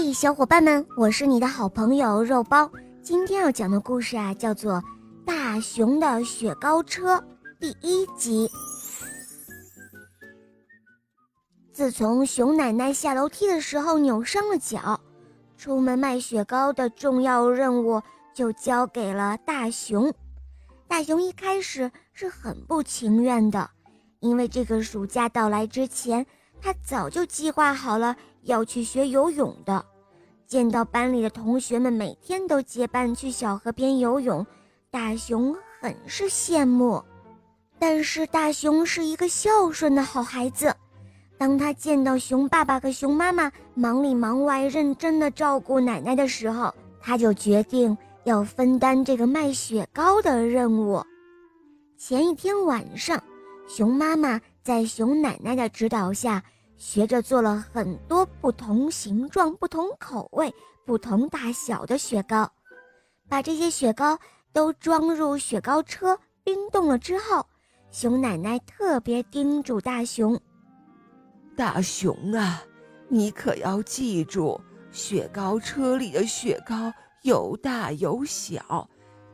[0.00, 2.70] 嘿，小伙伴们，我是你的好朋友肉包。
[3.02, 4.74] 今天要讲的故事啊，叫做
[5.26, 7.16] 《大熊的雪糕车》
[7.58, 8.48] 第一集。
[11.72, 15.00] 自从熊奶奶下楼梯的时候扭伤了脚，
[15.56, 18.00] 出门卖雪糕的重要任务
[18.32, 20.14] 就交给了大熊。
[20.86, 23.68] 大熊一开始是很不情愿的，
[24.20, 26.24] 因为这个暑假到来之前，
[26.60, 28.16] 他早就计划好了。
[28.42, 29.84] 要去学游泳的，
[30.46, 34.46] 见到班里的同学们每天都结伴去小河边游泳，
[34.90, 37.02] 大熊很是羡慕。
[37.78, 40.74] 但是大熊是一个孝顺的好孩子，
[41.36, 51.04] 当他见到熊爸爸和熊妈妈忙里忙外、认真的照顾奶奶的时候，他就决定要分担这个卖雪糕的任务。
[51.98, 53.22] 前一天晚上，
[53.68, 56.42] 熊妈妈在熊奶奶的指导下。
[56.80, 60.54] 学着做了很多不同形状、不同口味、
[60.86, 62.48] 不同大小的雪糕，
[63.28, 64.16] 把这些雪糕
[64.52, 67.44] 都装入雪糕车，冰冻了之后，
[67.90, 70.40] 熊奶奶特别叮嘱大熊
[71.58, 72.62] ：“大熊啊，
[73.08, 74.60] 你可要记住，
[74.92, 78.88] 雪糕车里的雪糕有大有小，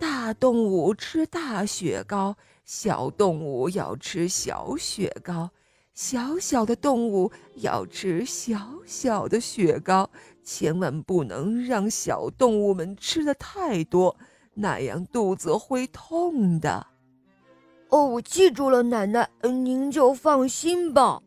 [0.00, 2.34] 大动物吃大雪糕，
[2.64, 5.50] 小动物要吃小雪糕。”
[5.92, 10.08] 小小的动物要吃小小的雪糕，
[10.42, 14.16] 千万不能让小动物们吃的太多，
[14.54, 16.86] 那样肚子会痛的。
[17.90, 21.20] 哦，我记住了，奶奶，您就放心吧。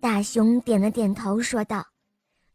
[0.00, 1.86] 大熊点了点头，说道。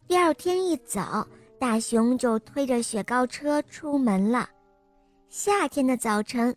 [0.08, 1.26] 第二天一早，
[1.58, 4.50] 大熊就推着雪糕车出门了。
[5.30, 6.56] 夏天的早晨，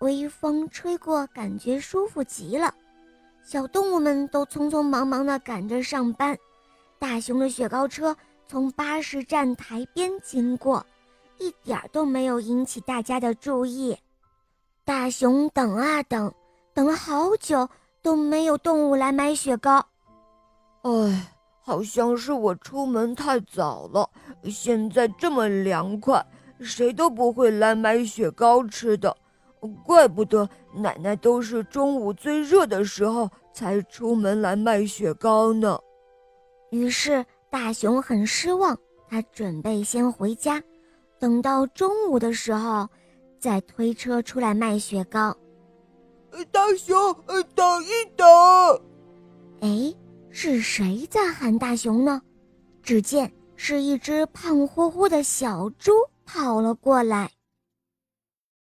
[0.00, 2.72] 微风吹过，感觉舒服极了。
[3.42, 6.36] 小动物们都匆匆忙忙地赶着上班，
[6.98, 10.84] 大熊的雪糕车从巴士站台边经过，
[11.38, 13.96] 一点儿都没有引起大家的注意。
[14.84, 16.32] 大熊等啊等，
[16.72, 17.68] 等了好久
[18.00, 19.86] 都没有动物来买雪糕。
[20.82, 21.32] 哎，
[21.62, 24.08] 好像是我出门太早了，
[24.44, 26.24] 现在这么凉快，
[26.60, 29.16] 谁都不会来买雪糕吃的。
[29.84, 35.78] 怪不得奶奶都是中午最热的时候才出门来卖雪糕呢。
[36.70, 40.62] 于是大熊很失望，他准备先回家，
[41.18, 42.88] 等到中午的时候
[43.40, 45.36] 再推车出来卖雪糕。
[46.52, 46.96] 大熊，
[47.54, 48.26] 等一等！
[49.60, 49.92] 哎，
[50.30, 52.22] 是谁在喊大熊呢？
[52.80, 55.92] 只见是一只胖乎乎的小猪
[56.28, 57.37] 跑了过来。